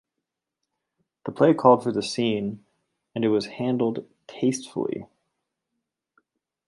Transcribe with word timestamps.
The 1.25 1.31
play 1.31 1.53
called 1.53 1.83
for 1.83 1.91
the 1.91 2.01
scene 2.01 2.65
and 3.13 3.23
it 3.23 3.27
was 3.27 3.45
handled 3.45 4.09
tastefully. 4.25 5.05